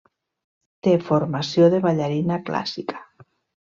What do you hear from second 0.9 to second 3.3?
formació de ballarina clàssica.